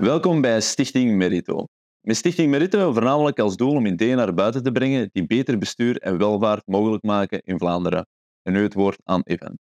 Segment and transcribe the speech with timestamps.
[0.00, 1.64] Welkom bij Stichting Merito.
[2.00, 5.98] Met Stichting Merito voornamelijk als doel om ideeën naar buiten te brengen die beter bestuur
[5.98, 8.06] en welvaart mogelijk maken in Vlaanderen.
[8.42, 9.58] En nu het woord aan Evan.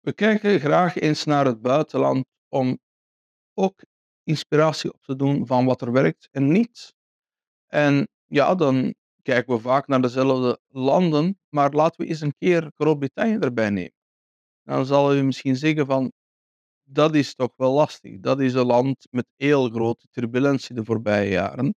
[0.00, 2.78] We kijken graag eens naar het buitenland om
[3.54, 3.80] ook
[4.22, 6.94] inspiratie op te doen van wat er werkt en niet.
[7.66, 12.70] En ja, dan kijken we vaak naar dezelfde landen, maar laten we eens een keer
[12.74, 13.94] Groot-Brittannië erbij nemen.
[14.62, 16.12] Dan zal u misschien zeggen van,
[16.90, 18.20] dat is toch wel lastig.
[18.20, 21.74] Dat is een land met heel grote turbulentie de voorbije jaren.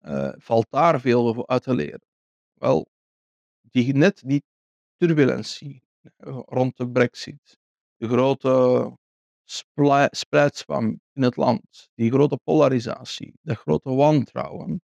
[0.00, 2.06] Uh, valt daar veel uit te leren?
[2.54, 2.88] Wel,
[3.60, 4.42] die, net die
[4.96, 5.82] turbulentie
[6.16, 7.58] eh, rond de brexit,
[7.96, 8.96] de grote
[10.10, 14.82] spreidspan in het land, die grote polarisatie, de grote wantrouwen,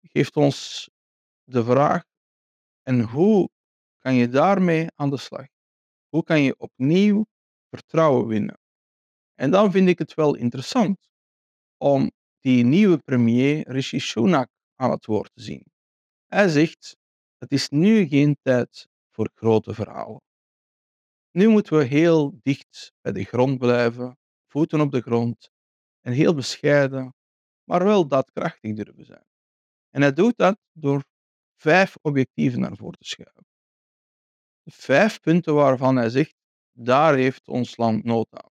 [0.00, 0.88] geeft ons
[1.44, 2.04] de vraag:
[2.82, 3.48] en hoe
[3.98, 5.46] kan je daarmee aan de slag?
[6.08, 7.26] Hoe kan je opnieuw
[7.70, 8.58] vertrouwen winnen?
[9.34, 11.08] En dan vind ik het wel interessant
[11.76, 15.64] om die nieuwe premier Rishi Sunak aan het woord te zien.
[16.26, 16.96] Hij zegt:
[17.38, 20.20] het is nu geen tijd voor grote verhalen.
[21.30, 25.50] Nu moeten we heel dicht bij de grond blijven, voeten op de grond
[26.00, 27.14] en heel bescheiden,
[27.64, 29.24] maar wel daadkrachtig durven zijn.
[29.90, 31.04] En hij doet dat door
[31.54, 33.46] vijf objectieven naar voren te schuiven.
[34.64, 36.35] Vijf punten waarvan hij zegt,
[36.78, 38.50] daar heeft ons land nood aan.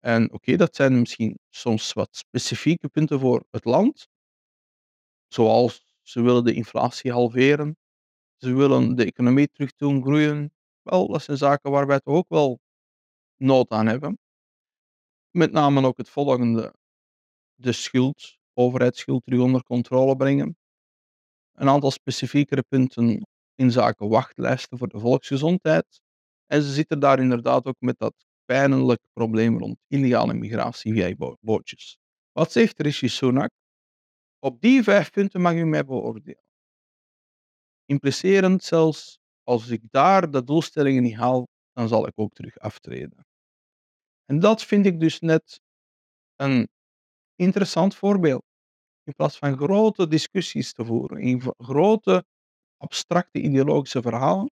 [0.00, 4.08] En oké, dat zijn misschien soms wat specifieke punten voor het land,
[5.28, 7.76] zoals ze willen de inflatie halveren,
[8.36, 10.52] ze willen de economie terug doen groeien.
[10.82, 12.58] Wel, dat zijn zaken waar wij toch ook wel
[13.36, 14.18] nood aan hebben.
[15.30, 16.74] Met name ook het volgende:
[17.54, 20.56] de schuld, overheidsschuld terug onder controle brengen.
[21.52, 26.00] Een aantal specifiekere punten in zaken wachtlijsten voor de volksgezondheid.
[26.46, 31.98] En ze zitten daar inderdaad ook met dat pijnlijke probleem rond illegale migratie via bootjes.
[32.32, 33.50] Wat zegt Rishi Sunak?
[34.38, 36.44] Op die vijf punten mag u mij beoordelen.
[37.84, 43.26] Implicerend zelfs, als ik daar de doelstellingen niet haal, dan zal ik ook terug aftreden.
[44.24, 45.60] En dat vind ik dus net
[46.36, 46.68] een
[47.34, 48.44] interessant voorbeeld.
[49.02, 52.24] In plaats van grote discussies te voeren, in grote
[52.76, 54.50] abstracte ideologische verhalen,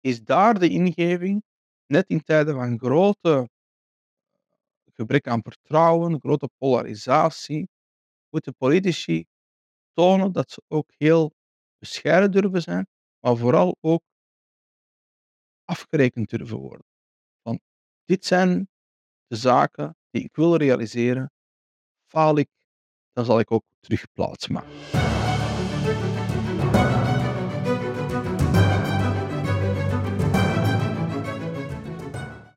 [0.00, 1.42] is daar de ingeving,
[1.86, 3.48] net in tijden van grote
[4.94, 7.68] gebrek aan vertrouwen, grote polarisatie,
[8.28, 9.26] moeten politici
[9.92, 11.32] tonen dat ze ook heel
[11.78, 12.86] bescheiden durven zijn,
[13.20, 14.02] maar vooral ook
[15.64, 16.86] afgerekend durven worden.
[17.42, 17.60] Want
[18.04, 18.68] dit zijn
[19.26, 21.32] de zaken die ik wil realiseren.
[22.06, 22.48] Faal ik,
[23.12, 26.29] dan zal ik ook terug plaats maken.